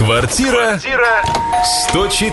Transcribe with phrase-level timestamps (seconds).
[0.00, 0.80] Квартира
[1.90, 2.32] 104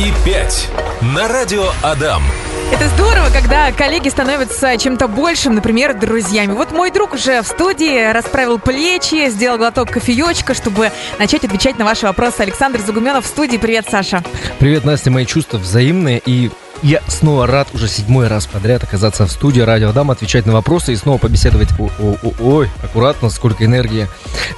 [0.00, 0.70] и 5
[1.14, 2.24] на радио Адам.
[2.72, 6.54] Это здорово, когда коллеги становятся чем-то большим, например, друзьями.
[6.54, 10.90] Вот мой друг уже в студии расправил плечи, сделал глоток кофеечка, чтобы
[11.20, 12.40] начать отвечать на ваши вопросы.
[12.40, 13.58] Александр Загуменов в студии.
[13.58, 14.24] Привет, Саша.
[14.58, 15.12] Привет, Настя.
[15.12, 16.50] Мои чувства взаимные и
[16.82, 20.92] я снова рад уже седьмой раз подряд оказаться в студии Радио Дам, отвечать на вопросы
[20.92, 21.68] и снова побеседовать.
[21.78, 24.08] О, о, о, ой, аккуратно, сколько энергии.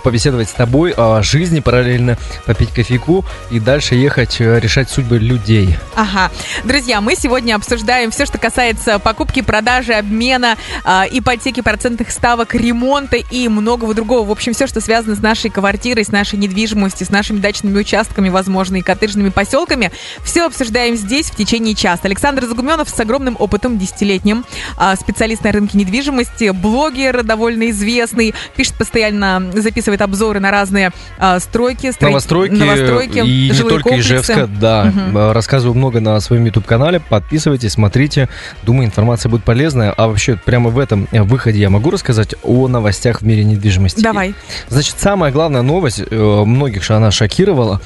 [0.02, 5.76] Побеседовать с тобой о жизни, параллельно попить кофейку и дальше ехать э, решать судьбы людей.
[5.94, 6.32] Ага.
[6.64, 13.16] Друзья, мы сегодня обсуждаем все, что касается покупки, продажи, обмена, э, ипотеки, процентных ставок, ремонта
[13.16, 14.26] и многого другого.
[14.26, 18.28] В общем, все, что связано с нашей квартирой, с нашей недвижимостью, с нашими дачными участками,
[18.28, 19.92] возможно, и коттеджными поселками.
[20.24, 22.05] Все обсуждаем здесь в течение часа.
[22.06, 24.44] Александр Загуменов с огромным опытом, десятилетним,
[24.76, 31.38] а, специалист на рынке недвижимости, блогер довольно известный, пишет постоянно, записывает обзоры на разные а,
[31.38, 32.10] стройки, строи...
[32.10, 34.12] новостройки, новостройки, и не только комплексы.
[34.12, 34.92] Ижевска, да.
[35.12, 35.32] Угу.
[35.32, 38.28] Рассказываю много на своем YouTube-канале, подписывайтесь, смотрите,
[38.62, 39.92] думаю, информация будет полезная.
[39.92, 44.00] А вообще, прямо в этом выходе я могу рассказать о новостях в мире недвижимости.
[44.00, 44.34] Давай.
[44.68, 47.80] Значит, самая главная новость, э, многих она шокировала,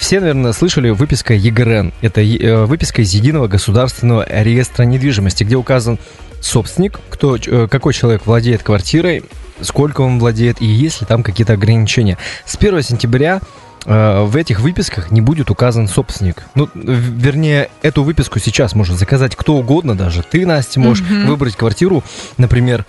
[0.00, 1.92] все, наверное, слышали выписка ЕГРН.
[2.00, 5.98] Это э, выписка из Единого государственного реестра недвижимости, где указан
[6.40, 9.22] собственник, кто, э, какой человек владеет квартирой,
[9.60, 12.16] сколько он владеет и есть ли там какие-то ограничения.
[12.46, 13.42] С 1 сентября
[13.84, 16.44] э, в этих выписках не будет указан собственник.
[16.54, 21.26] Ну, вернее, эту выписку сейчас может заказать кто угодно, даже ты, Настя, можешь mm-hmm.
[21.26, 22.02] выбрать квартиру,
[22.38, 22.86] например,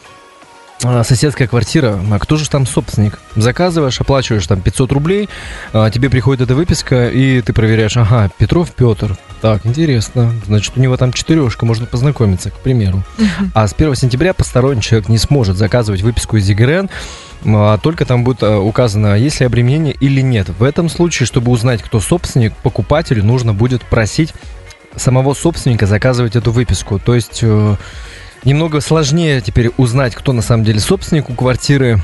[1.03, 3.19] соседская квартира, а кто же там собственник?
[3.35, 5.29] Заказываешь, оплачиваешь там 500 рублей,
[5.73, 9.15] а тебе приходит эта выписка, и ты проверяешь, ага, Петров Петр.
[9.41, 10.33] Так, интересно.
[10.45, 13.03] Значит, у него там четырешка, можно познакомиться, к примеру.
[13.53, 16.89] А с 1 сентября посторонний человек не сможет заказывать выписку из ЕГРН,
[17.45, 20.49] а только там будет указано, есть ли обременение или нет.
[20.49, 24.33] В этом случае, чтобы узнать, кто собственник, покупателю нужно будет просить
[24.95, 26.99] самого собственника заказывать эту выписку.
[26.99, 27.75] То есть э,
[28.43, 31.99] Немного сложнее теперь узнать, кто на самом деле собственник у квартиры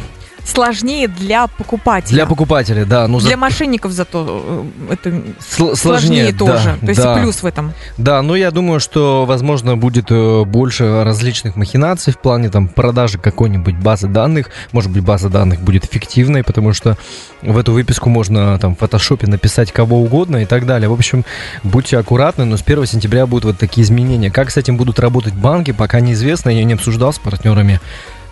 [0.47, 2.15] сложнее для покупателя.
[2.15, 3.07] Для покупателя, да.
[3.07, 3.37] Ну, для за...
[3.37, 6.77] мошенников зато э, это Сл- сложнее, сложнее тоже.
[6.81, 7.15] Да, То есть да.
[7.17, 7.73] плюс в этом.
[7.97, 13.17] Да, но я думаю, что, возможно, будет э, больше различных махинаций в плане там продажи
[13.17, 14.49] какой-нибудь базы данных.
[14.71, 16.97] Может быть, база данных будет фиктивной, потому что
[17.41, 20.89] в эту выписку можно там в фотошопе написать кого угодно и так далее.
[20.89, 21.25] В общем,
[21.63, 24.31] будьте аккуратны, но с 1 сентября будут вот такие изменения.
[24.31, 26.49] Как с этим будут работать банки, пока неизвестно.
[26.49, 27.79] Я не обсуждал с партнерами.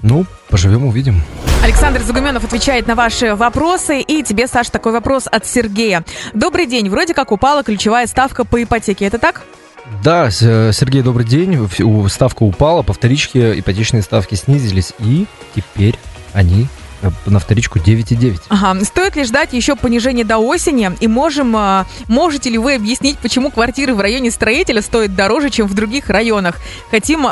[0.01, 1.23] Ну, поживем, увидим.
[1.65, 3.99] Александр Загуменов отвечает на ваши вопросы.
[3.99, 6.05] И тебе, Саш, такой вопрос от Сергея.
[6.35, 6.89] Добрый день.
[6.91, 9.05] Вроде как упала ключевая ставка по ипотеке.
[9.05, 9.41] Это так?
[10.03, 11.67] Да, э, Сергей, добрый день.
[12.07, 15.95] Ставка упала, по вторичке ипотечные ставки снизились, и теперь
[16.33, 16.67] они
[17.01, 18.41] э, на вторичку 9,9.
[18.49, 18.85] Ага.
[18.85, 20.91] Стоит ли ждать еще понижения до осени?
[20.99, 25.65] И можем, э, можете ли вы объяснить, почему квартиры в районе строителя стоят дороже, чем
[25.65, 26.57] в других районах?
[26.91, 27.25] Хотим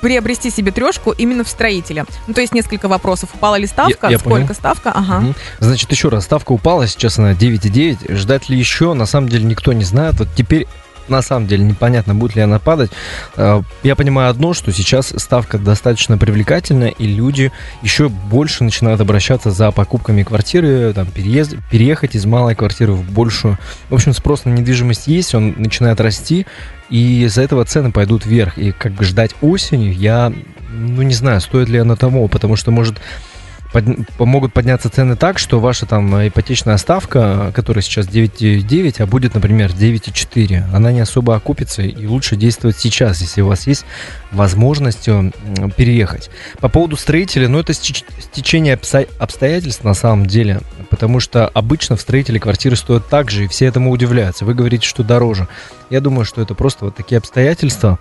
[0.00, 2.04] приобрести себе трешку именно в строителе?
[2.26, 3.30] Ну, то есть несколько вопросов.
[3.34, 4.06] Упала ли ставка?
[4.06, 4.54] Я, я Сколько понял.
[4.54, 4.92] ставка?
[4.92, 5.24] Ага.
[5.24, 5.34] Угу.
[5.60, 8.14] Значит, еще раз, ставка упала, сейчас она 9,9.
[8.16, 8.94] Ждать ли еще?
[8.94, 10.14] На самом деле никто не знает.
[10.18, 10.66] Вот теперь
[11.10, 12.90] на самом деле непонятно, будет ли она падать.
[13.36, 19.50] Э, я понимаю одно, что сейчас ставка достаточно привлекательная, и люди еще больше начинают обращаться
[19.50, 23.58] за покупками квартиры, там, переезд, переехать из малой квартиры в большую.
[23.88, 26.46] В общем, спрос на недвижимость есть, он начинает расти,
[26.88, 28.58] и из-за этого цены пойдут вверх.
[28.58, 30.32] И как бы ждать осенью, я,
[30.70, 33.00] ну, не знаю, стоит ли она того, потому что, может,
[33.72, 33.84] под,
[34.18, 39.70] могут подняться цены так, что ваша там ипотечная ставка, которая сейчас 9,9, а будет, например,
[39.70, 43.84] 9,4, она не особо окупится, и лучше действовать сейчас, если у вас есть
[44.32, 45.30] возможность э,
[45.76, 46.30] переехать.
[46.58, 48.78] По поводу строителя, ну это стечение
[49.18, 50.60] обстоятельств на самом деле,
[50.90, 54.44] потому что обычно в строителе квартиры стоят так же, и все этому удивляются.
[54.44, 55.46] Вы говорите, что дороже.
[55.90, 57.98] Я думаю, что это просто вот такие обстоятельства,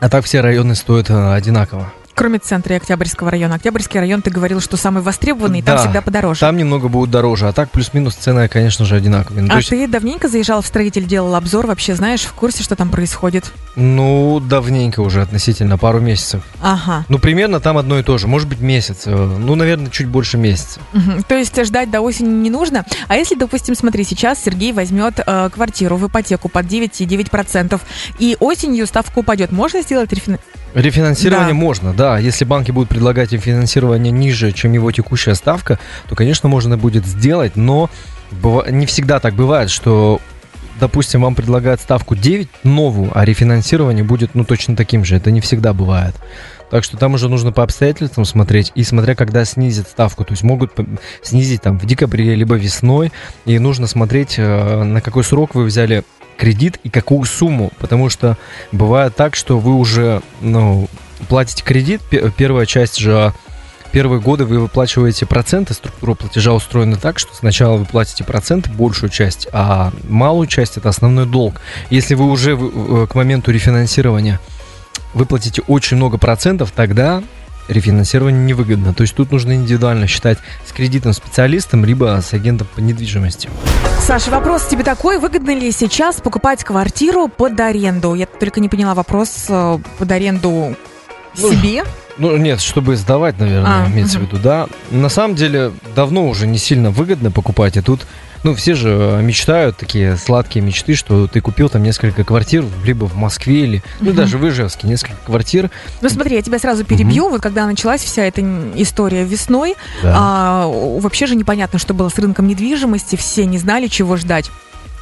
[0.00, 1.92] а так все районы стоят э, одинаково.
[2.16, 3.56] Кроме центра и Октябрьского района.
[3.56, 6.40] Октябрьский район, ты говорил, что самый востребованный, да, там всегда подороже.
[6.40, 9.42] Там немного будет дороже, а так плюс-минус цены, конечно же, одинаковые.
[9.42, 9.68] Ну, а есть...
[9.68, 13.52] ты давненько заезжал в строитель, делал обзор, вообще знаешь, в курсе, что там происходит?
[13.74, 16.42] Ну, давненько уже относительно, пару месяцев.
[16.62, 17.04] Ага.
[17.10, 19.02] Ну, примерно там одно и то же, может быть, месяц.
[19.04, 20.80] Э, ну, наверное, чуть больше месяца.
[20.94, 21.24] Угу.
[21.28, 22.86] То есть ждать до осени не нужно.
[23.08, 27.78] А если, допустим, смотри, сейчас Сергей возьмет э, квартиру в ипотеку под 9,9%,
[28.18, 30.38] и осенью ставка упадет, можно сделать рефин...
[30.76, 31.54] Рефинансирование да.
[31.54, 32.18] можно, да.
[32.18, 37.06] Если банки будут предлагать им финансирование ниже, чем его текущая ставка, то, конечно, можно будет
[37.06, 37.88] сделать, но
[38.68, 40.20] не всегда так бывает, что
[40.78, 45.16] допустим, вам предлагают ставку 9 новую, а рефинансирование будет, ну, точно таким же.
[45.16, 46.14] Это не всегда бывает.
[46.70, 50.24] Так что там уже нужно по обстоятельствам смотреть и смотря, когда снизят ставку.
[50.24, 50.72] То есть могут
[51.22, 53.12] снизить там в декабре, либо весной.
[53.44, 56.04] И нужно смотреть, э, на какой срок вы взяли
[56.36, 57.72] кредит и какую сумму.
[57.78, 58.36] Потому что
[58.72, 60.88] бывает так, что вы уже ну,
[61.28, 62.02] платите кредит,
[62.36, 63.32] первая часть же
[63.92, 69.08] первые годы вы выплачиваете проценты, структура платежа устроена так, что сначала вы платите проценты, большую
[69.08, 71.60] часть, а малую часть это основной долг.
[71.88, 72.56] Если вы уже
[73.06, 74.38] к моменту рефинансирования
[75.14, 77.22] выплатите очень много процентов, тогда
[77.68, 78.94] рефинансирование невыгодно.
[78.94, 83.48] То есть тут нужно индивидуально считать с кредитным специалистом, либо с агентом по недвижимости.
[84.00, 85.18] Саша, вопрос тебе такой.
[85.18, 88.14] Выгодно ли сейчас покупать квартиру под аренду?
[88.14, 90.76] Я только не поняла вопрос э, под аренду
[91.38, 91.84] ну, себе?
[92.18, 94.26] Ну, нет, чтобы сдавать, наверное, а, имеется угу.
[94.26, 94.68] в виду, да.
[94.90, 98.06] На самом деле, давно уже не сильно выгодно покупать, и тут
[98.46, 103.06] ну, все же э, мечтают, такие сладкие мечты, что ты купил там несколько квартир, либо
[103.06, 104.18] в Москве, или, ну, угу.
[104.18, 105.68] даже в Ижевске, несколько квартир.
[106.00, 107.24] Ну, смотри, я тебя сразу перебью.
[107.24, 107.32] Угу.
[107.32, 108.42] Вот когда началась вся эта
[108.76, 110.14] история весной, да.
[110.16, 114.48] а, вообще же непонятно, что было с рынком недвижимости, все не знали, чего ждать.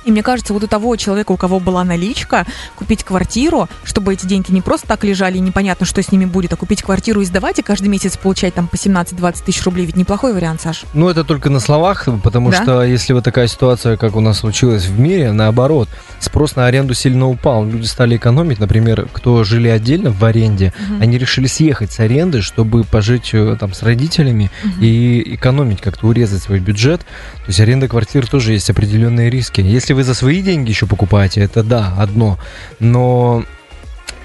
[0.05, 2.47] И мне кажется, вот у того человека, у кого была наличка,
[2.77, 6.53] купить квартиру, чтобы эти деньги не просто так лежали и непонятно, что с ними будет,
[6.53, 9.97] а купить квартиру и сдавать, и каждый месяц получать там по 17-20 тысяч рублей, ведь
[9.97, 10.85] неплохой вариант, Саш.
[10.93, 12.63] Ну, это только на словах, потому да?
[12.63, 15.89] что если вот такая ситуация, как у нас случилась в мире, наоборот,
[16.21, 17.65] спрос на аренду сильно упал.
[17.65, 21.03] Люди стали экономить, например, кто жили отдельно в аренде, угу.
[21.03, 24.85] они решили съехать с аренды, чтобы пожить э, там с родителями угу.
[24.85, 27.01] и экономить, как-то урезать свой бюджет.
[27.01, 29.61] То есть аренда квартир тоже есть определенные риски.
[29.61, 32.39] Если вы за свои деньги еще покупаете, это да, одно.
[32.81, 33.45] Но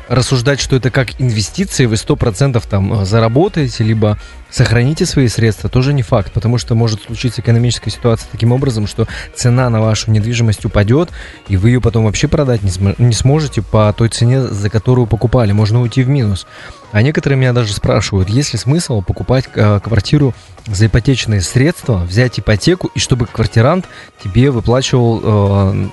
[0.10, 4.18] рассуждать, что это как инвестиции, вы 100% там э, заработаете, либо
[4.50, 9.08] сохраните свои средства, тоже не факт, потому что может случиться экономическая ситуация таким образом, что
[9.36, 11.10] цена на вашу недвижимость упадет,
[11.48, 15.06] и вы ее потом вообще продать не, см- не сможете по той цене, за которую
[15.06, 16.48] покупали, можно уйти в минус.
[16.92, 20.34] А некоторые меня даже спрашивают, есть ли смысл покупать э, квартиру
[20.66, 23.86] за ипотечные средства, взять ипотеку, и чтобы квартирант
[24.24, 25.88] тебе выплачивал э,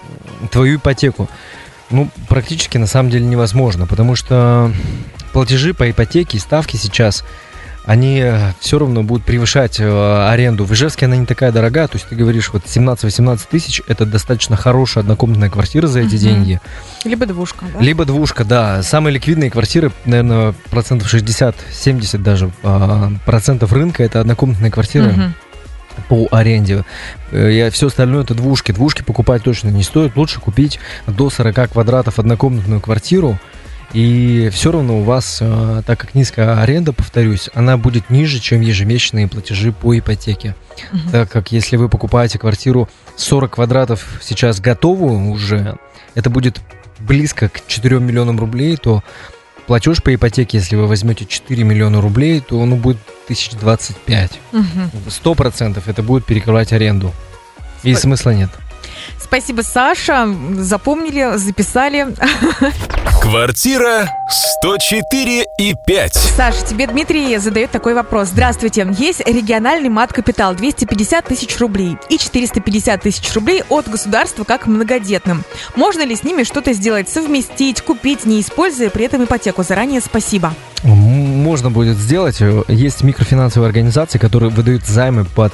[0.51, 1.29] твою ипотеку.
[1.91, 4.73] Ну, практически на самом деле невозможно, потому что
[5.33, 7.25] платежи по ипотеке и ставки сейчас
[7.87, 10.65] они э, все равно будут превышать э, аренду.
[10.65, 14.57] В Ижевске она не такая дорогая, то есть ты говоришь, вот 17-18 тысяч, это достаточно
[14.57, 16.23] хорошая однокомнатная квартира за эти угу.
[16.23, 16.61] деньги.
[17.05, 17.81] Либо двушка, да?
[17.81, 18.83] Либо двушка, да.
[18.83, 25.11] Самые ликвидные квартиры, наверное, процентов 60-70 даже э, процентов рынка, это однокомнатные квартиры.
[25.11, 25.23] Угу
[26.09, 26.85] по аренде.
[27.31, 28.73] Э, я все остальное это двушки.
[28.73, 30.17] Двушки покупать точно не стоит.
[30.17, 33.39] Лучше купить до 40 квадратов однокомнатную квартиру,
[33.93, 38.61] и все равно у вас, э, так как низкая аренда, повторюсь, она будет ниже, чем
[38.61, 40.55] ежемесячные платежи по ипотеке.
[40.93, 41.11] Угу.
[41.13, 45.79] Так как если вы покупаете квартиру 40 квадратов сейчас готовую уже,
[46.15, 46.61] это будет
[46.99, 49.03] близко к 4 миллионам рублей, то
[49.67, 54.41] платеж по ипотеке, если вы возьмете 4 миллиона рублей, то он будет 1025.
[55.09, 57.13] Сто процентов это будет перекрывать аренду.
[57.83, 58.51] И смысла нет.
[59.21, 60.29] Спасибо, Саша.
[60.57, 62.09] Запомнили, записали.
[63.21, 64.09] Квартира
[64.61, 66.15] 104 и 5.
[66.15, 68.29] Саша, тебе Дмитрий задает такой вопрос.
[68.29, 68.87] Здравствуйте.
[68.97, 75.45] Есть региональный мат-капитал 250 тысяч рублей и 450 тысяч рублей от государства как многодетным.
[75.75, 79.65] Можно ли с ними что-то сделать, совместить, купить, не используя при этом ипотеку?
[79.65, 80.55] Заранее спасибо.
[80.85, 82.41] Можно будет сделать.
[82.69, 85.53] Есть микрофинансовые организации, которые выдают займы под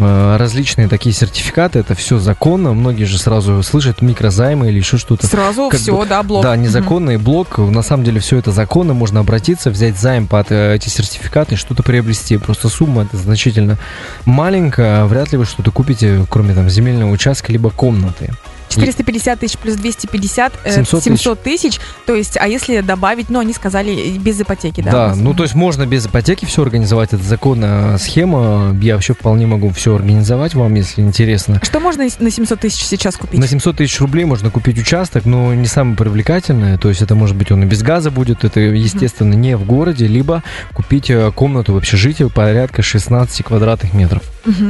[0.00, 2.72] различные такие сертификаты, это все законно.
[2.72, 5.26] Многие же сразу слышат микрозаймы или еще что-то.
[5.26, 6.42] Сразу как все, бы, да, блок.
[6.42, 7.24] Да, незаконный угу.
[7.24, 7.58] блок.
[7.58, 8.94] На самом деле все это законно.
[8.94, 12.36] Можно обратиться, взять займ под э, эти сертификаты, что-то приобрести.
[12.36, 13.78] Просто сумма это значительно
[14.24, 15.04] маленькая.
[15.04, 18.30] Вряд ли вы что-то купите, кроме там земельного участка либо комнаты.
[18.70, 21.80] 450 тысяч плюс 250, 700, 700 тысяч.
[22.06, 24.90] То есть, а если добавить, ну, они сказали без ипотеки, да?
[24.90, 27.12] Да, ну, то есть можно без ипотеки все организовать.
[27.12, 28.76] Это законная схема.
[28.80, 31.60] Я вообще вполне могу все организовать вам, если интересно.
[31.62, 33.40] Что можно на 700 тысяч сейчас купить?
[33.40, 36.78] На 700 тысяч рублей можно купить участок, но не самый привлекательный.
[36.78, 38.44] То есть это может быть он и без газа будет.
[38.44, 40.06] Это, естественно, не в городе.
[40.06, 40.42] Либо
[40.74, 44.22] купить э, комнату в общежитии порядка 16 квадратных метров.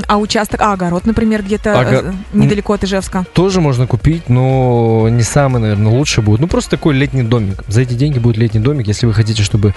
[0.07, 1.71] А участок, а огород, например, где-то.
[1.71, 3.25] Э, недалеко от Ижевска?
[3.33, 6.41] Тоже можно купить, но не самый, наверное, лучший будет.
[6.41, 7.65] Ну, просто такой летний домик.
[7.67, 8.87] За эти деньги будет летний домик.
[8.87, 9.75] Если вы хотите, чтобы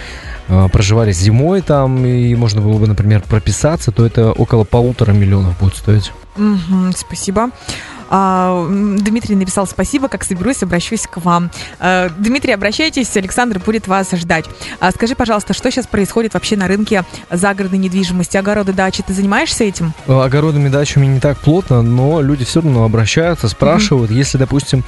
[0.47, 5.59] э, проживали зимой там, и можно было бы, например, прописаться, то это около полутора миллионов
[5.59, 6.11] будет стоить.
[6.37, 7.49] Угу, спасибо.
[8.15, 11.49] А, Дмитрий написал спасибо, как соберусь, обращусь к вам.
[11.79, 14.45] А, Дмитрий, обращайтесь, Александр будет вас ждать.
[14.79, 19.01] А, скажи, пожалуйста, что сейчас происходит вообще на рынке загородной недвижимости, огороды, дачи?
[19.01, 19.93] Ты занимаешься этим?
[20.05, 24.11] Огородами, дачами не так плотно, но люди все равно обращаются, спрашивают.
[24.11, 24.17] Mm-hmm.
[24.17, 24.83] Если, допустим,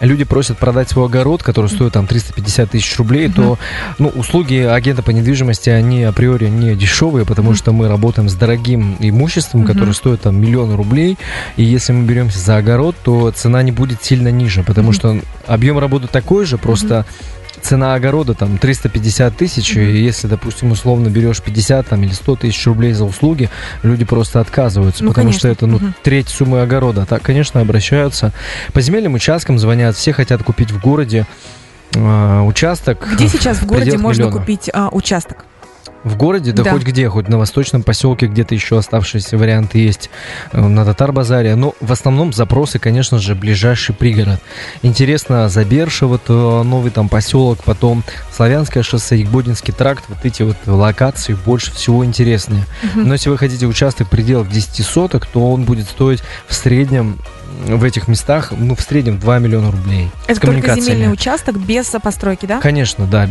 [0.00, 3.34] люди просят продать свой огород, который стоит там 350 тысяч рублей, mm-hmm.
[3.34, 3.58] то
[3.98, 7.56] ну, услуги агента по недвижимости, они априори не дешевые, потому mm-hmm.
[7.56, 9.66] что мы работаем с дорогим имуществом, mm-hmm.
[9.66, 11.18] которое стоит там миллионы рублей,
[11.56, 15.78] и если мы беремся за огород, то цена не будет сильно ниже, потому что объем
[15.78, 17.04] работы такой же, просто
[17.62, 19.92] цена огорода там 350 тысяч, mm-hmm.
[19.92, 23.50] и если, допустим, условно берешь 50 там, или 100 тысяч рублей за услуги,
[23.82, 25.38] люди просто отказываются, ну, потому конечно.
[25.38, 25.94] что это ну, mm-hmm.
[26.02, 27.06] треть суммы огорода.
[27.06, 28.32] Так, конечно, обращаются.
[28.72, 31.26] По земельным участкам звонят, все хотят купить в городе
[31.94, 33.06] э, участок.
[33.12, 34.40] Где сейчас в городе можно миллиона.
[34.40, 35.44] купить э, участок?
[36.02, 40.08] В городе, да, да хоть где, хоть на восточном поселке где-то еще оставшиеся варианты есть
[40.52, 41.54] э, на Татар-базаре.
[41.56, 44.40] Но в основном запросы, конечно же, ближайший пригород.
[44.82, 48.02] Интересно, Заберша, вот э, новый там поселок, потом
[48.32, 52.64] Славянское шоссе, Игбодинский тракт, вот эти вот локации больше всего интереснее.
[52.82, 53.00] Угу.
[53.00, 57.18] Но если вы хотите участок в пределах 10 соток, то он будет стоить в среднем
[57.66, 60.10] в этих местах, ну, в среднем 2 миллиона рублей.
[60.26, 62.60] Это только земельный участок без постройки, да?
[62.60, 63.28] Конечно, да,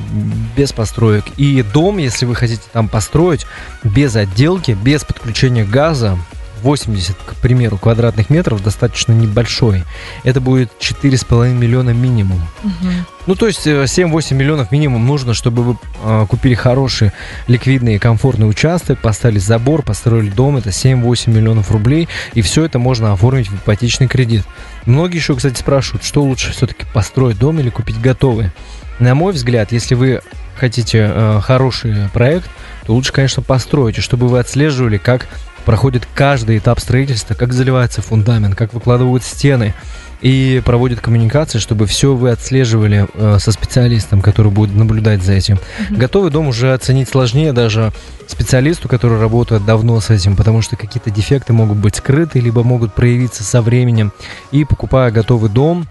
[0.55, 1.25] без построек.
[1.37, 3.45] И дом, если вы хотите там построить,
[3.83, 6.17] без отделки, без подключения газа,
[6.61, 9.83] 80, к примеру, квадратных метров, достаточно небольшой.
[10.23, 12.41] Это будет 4,5 миллиона минимум.
[12.63, 12.91] Угу.
[13.27, 17.11] Ну, то есть 7-8 э, миллионов минимум нужно, чтобы вы э, купили хороший,
[17.47, 20.57] ликвидный и комфортный участок, поставили забор, построили дом.
[20.57, 22.07] Это 7-8 миллионов рублей.
[22.33, 24.43] И все это можно оформить в ипотечный кредит.
[24.85, 28.51] Многие еще, кстати, спрашивают, что лучше все-таки построить дом или купить готовый.
[28.99, 30.21] На мой взгляд, если вы
[30.57, 32.49] хотите э, хороший проект,
[32.85, 35.27] то лучше, конечно, построить, чтобы вы отслеживали, как
[35.65, 39.73] проходит каждый этап строительства, как заливается фундамент, как выкладывают стены,
[40.21, 45.55] и проводит коммуникации, чтобы все вы отслеживали э, со специалистом, который будет наблюдать за этим.
[45.55, 45.97] Mm-hmm.
[45.97, 47.93] Готовый дом уже оценить сложнее даже
[48.27, 52.93] специалисту, который работает давно с этим, потому что какие-то дефекты могут быть скрыты, либо могут
[52.93, 54.11] проявиться со временем.
[54.51, 55.87] И покупая готовый дом,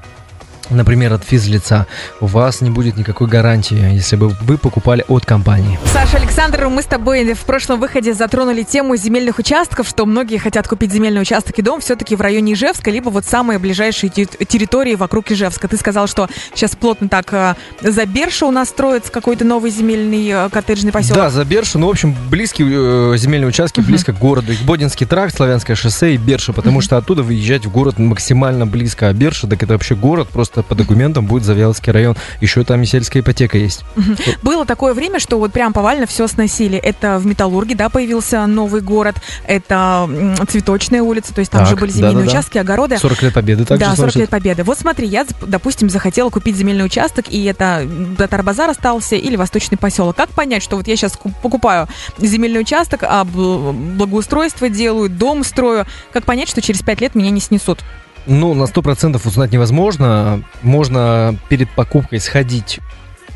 [0.71, 1.87] например, от физлица,
[2.21, 5.79] у вас не будет никакой гарантии, если бы вы покупали от компании.
[5.93, 10.69] Саша Александр, мы с тобой в прошлом выходе затронули тему земельных участков, что многие хотят
[10.69, 15.31] купить земельный участок и дом все-таки в районе Ижевска, либо вот самые ближайшие территории вокруг
[15.31, 15.69] Ижевска.
[15.69, 20.29] Ты сказал, что сейчас плотно так э, за Берша у нас строится какой-то новый земельный
[20.29, 21.17] э, коттеджный поселок.
[21.17, 23.87] Да, за Берша, ну, в общем, близкие э, земельные участки, uh-huh.
[23.87, 24.53] близко к городу.
[24.65, 26.85] Бодинский тракт, Славянское шоссе и Берша, потому uh-huh.
[26.85, 29.09] что оттуда выезжать в город максимально близко.
[29.09, 32.17] А Берша, так это вообще город, просто просто по документам будет Завьяловский район.
[32.41, 33.85] Еще там и сельская ипотека есть.
[34.43, 36.79] Было такое время, что вот прям повально все сносили.
[36.79, 39.17] Это в Металлурге, да, появился новый город.
[39.47, 40.09] Это
[40.49, 42.99] Цветочная улица, то есть там так, же были земельные да, да, участки, огороды.
[42.99, 44.65] 40 лет победы также Да, 40 лет победы.
[44.65, 47.87] Вот смотри, я, допустим, захотела купить земельный участок, и это
[48.17, 50.17] Татар-базар остался или Восточный поселок.
[50.17, 51.89] Как понять, что вот я сейчас покупаю
[52.19, 55.87] земельный участок, а благоустройство делаю, дом строю?
[56.13, 57.81] Как понять, что через 5 лет меня не снесут?
[58.31, 60.43] Ну, на сто процентов узнать невозможно.
[60.63, 62.79] Можно перед покупкой сходить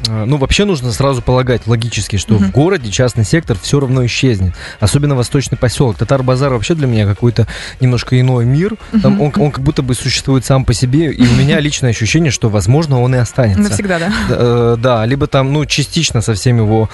[0.09, 2.49] ну, вообще нужно сразу полагать логически, что uh-huh.
[2.49, 4.55] в городе частный сектор все равно исчезнет.
[4.81, 5.97] Особенно восточный поселок.
[5.97, 7.47] Татар-базар вообще для меня какой-то
[7.81, 8.77] немножко иной мир.
[9.03, 11.13] Там он, он как будто бы существует сам по себе.
[11.13, 13.63] И у меня личное ощущение, что, возможно, он и останется.
[13.63, 14.13] Навсегда, да?
[14.29, 16.89] Да, да либо там, ну, частично совсем его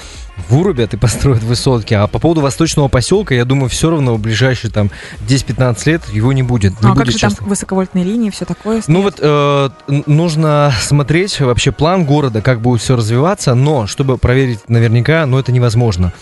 [0.48, 1.94] вырубят и построят высотки.
[1.94, 4.90] А по поводу восточного поселка, я думаю, все равно в ближайшие там
[5.26, 6.80] 10-15 лет его не будет.
[6.80, 7.38] Не а будет как же часто.
[7.38, 8.82] там высоковольтные линии, все такое?
[8.82, 8.88] Стоит?
[8.88, 9.70] Ну вот э,
[10.06, 15.52] нужно смотреть вообще план города, как будет все развиваться, но чтобы проверить наверняка, ну это
[15.52, 16.12] невозможно.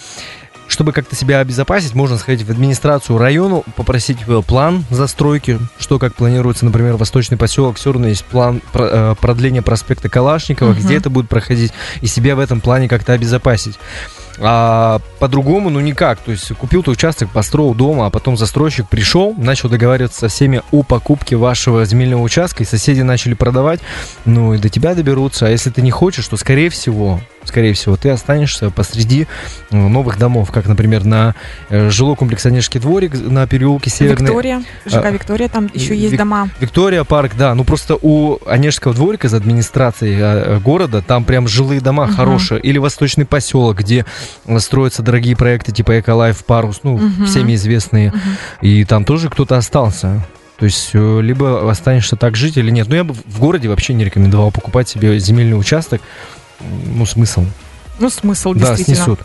[0.69, 6.15] Чтобы как-то себя обезопасить, можно сходить в администрацию району, попросить э, план застройки, что как
[6.15, 10.81] планируется, например, Восточный поселок, все равно есть план э, продления проспекта Калашникова, uh-huh.
[10.81, 13.79] где это будет проходить, и себя в этом плане как-то обезопасить.
[14.39, 16.19] А по-другому, ну никак.
[16.21, 20.63] То есть купил ты участок, построил дома, а потом застройщик пришел, начал договариваться со всеми
[20.73, 23.81] о покупке вашего земельного участка, и соседи начали продавать,
[24.25, 25.47] ну и до тебя доберутся.
[25.47, 29.27] А если ты не хочешь, то, скорее всего, скорее всего, ты останешься посреди
[29.71, 31.35] э, новых домов, как, например, на
[31.69, 34.27] э, жилой комплекс Онежский дворик на переулке Северный.
[34.27, 36.49] Виктория, ЖК а, Виктория, там еще Вик, есть дома.
[36.61, 41.81] Виктория парк, да, ну просто у Онежского дворика из администрации э, города там прям жилые
[41.81, 42.13] дома угу.
[42.13, 44.05] хорошие, или Восточный поселок, где
[44.59, 47.25] строятся дорогие проекты типа Эколайф, Парус, ну, угу.
[47.27, 48.19] всеми известные, угу.
[48.63, 50.23] и там тоже кто-то остался.
[50.59, 52.89] То есть либо останешься так жить или нет.
[52.89, 56.01] Но я бы в городе вообще не рекомендовал покупать себе земельный участок,
[56.61, 57.45] ну, смысл.
[57.99, 59.21] Ну, смысл, да, снесут.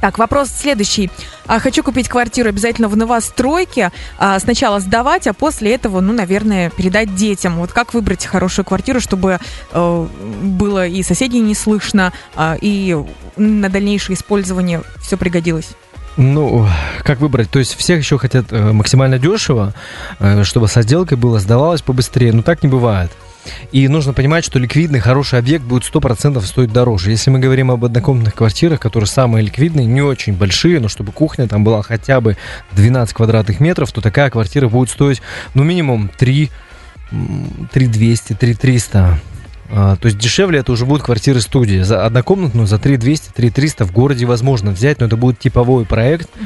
[0.00, 1.10] Так, вопрос следующий.
[1.46, 3.92] А, хочу купить квартиру обязательно в новостройке.
[4.18, 7.56] А, сначала сдавать, а после этого, ну, наверное, передать детям.
[7.56, 9.38] Вот как выбрать хорошую квартиру, чтобы
[9.72, 10.06] э,
[10.42, 12.96] было и соседей не слышно, э, и
[13.36, 15.70] на дальнейшее использование все пригодилось?
[16.16, 16.66] Ну,
[17.02, 17.50] как выбрать?
[17.50, 19.74] То есть всех еще хотят э, максимально дешево,
[20.18, 22.32] э, чтобы с отделкой было, сдавалось побыстрее.
[22.32, 23.10] Но так не бывает.
[23.72, 27.10] И нужно понимать, что ликвидный хороший объект будет 100% стоить дороже.
[27.10, 31.48] Если мы говорим об однокомнатных квартирах, которые самые ликвидные, не очень большие, но чтобы кухня
[31.48, 32.36] там была хотя бы
[32.72, 35.22] 12 квадратных метров, то такая квартира будет стоить,
[35.54, 36.50] ну, минимум 3
[37.72, 39.18] 3200, 3300.
[39.68, 41.82] А, то есть дешевле это уже будут квартиры студии.
[41.82, 46.28] За однокомнатную за 3200, 3300 в городе возможно взять, но это будет типовой проект.
[46.34, 46.44] Угу.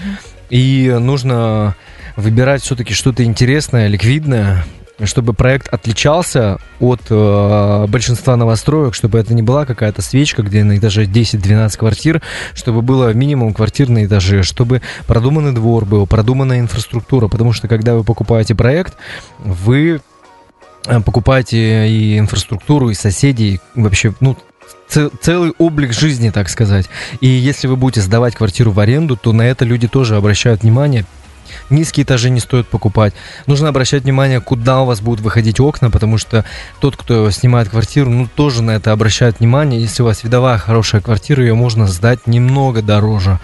[0.51, 1.77] И нужно
[2.17, 4.65] выбирать все-таки что-то интересное, ликвидное,
[5.05, 10.79] чтобы проект отличался от э, большинства новостроек, чтобы это не была какая-то свечка, где на
[10.79, 12.23] этаже 10-12 квартир,
[12.55, 17.95] чтобы было минимум квартир на этаже, чтобы продуманный двор был, продуманная инфраструктура, потому что когда
[17.95, 18.95] вы покупаете проект,
[19.39, 20.01] вы
[20.87, 24.37] Э, покупаете и инфраструктуру, и соседей, вообще, ну,
[24.89, 26.89] целый облик жизни, так сказать.
[27.21, 31.05] И если вы будете сдавать квартиру в аренду, то на это люди тоже обращают внимание.
[31.71, 33.15] Низкие этажи не стоит покупать.
[33.47, 36.45] Нужно обращать внимание, куда у вас будут выходить окна, потому что
[36.81, 39.81] тот, кто снимает квартиру, ну, тоже на это обращает внимание.
[39.81, 43.39] Если у вас видовая хорошая квартира, ее можно сдать немного дороже.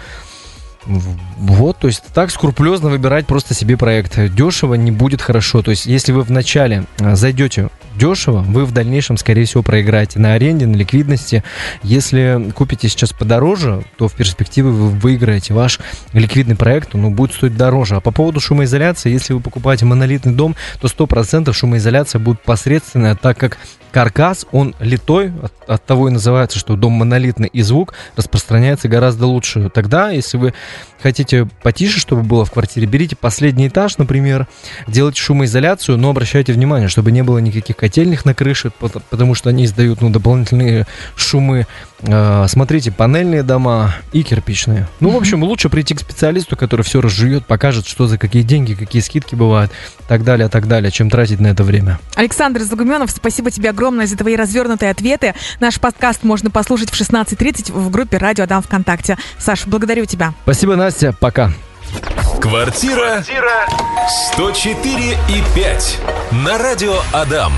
[0.85, 4.17] Вот, то есть так скрупулезно выбирать просто себе проект.
[4.33, 5.61] Дешево не будет хорошо.
[5.61, 10.33] То есть если вы вначале а, зайдете дешево, вы в дальнейшем, скорее всего, проиграете на
[10.33, 11.43] аренде, на ликвидности.
[11.83, 15.53] Если купите сейчас подороже, то в перспективе вы выиграете.
[15.53, 15.79] Ваш
[16.13, 17.95] ликвидный проект ну, будет стоить дороже.
[17.95, 23.37] А по поводу шумоизоляции, если вы покупаете монолитный дом, то 100% шумоизоляция будет посредственная, так
[23.37, 23.57] как
[23.91, 29.25] каркас, он литой, от, от того и называется, что дом монолитный, и звук распространяется гораздо
[29.25, 29.71] лучше.
[29.73, 30.53] Тогда, если вы
[31.01, 34.47] хотите потише, чтобы было в квартире, берите последний этаж, например,
[34.87, 38.69] делайте шумоизоляцию, но обращайте внимание, чтобы не было никаких котельных на крыше,
[39.09, 41.67] потому что они издают ну, дополнительные шумы.
[42.03, 44.89] А, смотрите, панельные дома и кирпичные.
[44.99, 48.73] Ну, в общем, лучше прийти к специалисту, который все разжует, покажет, что за какие деньги,
[48.73, 49.71] какие скидки бывают,
[50.09, 51.97] так далее, так далее, чем тратить на это время.
[52.15, 55.33] Александр Загуменов, спасибо тебе огромное за твои развернутые ответы.
[55.61, 59.17] Наш подкаст можно послушать в 16.30 в группе «Радио Адам ВКонтакте».
[59.37, 60.33] Саш, благодарю тебя.
[60.43, 61.15] Спасибо, Настя.
[61.17, 61.53] Пока.
[62.41, 63.23] Квартира
[64.33, 65.99] 104 и 5
[66.31, 67.53] на радио Адам.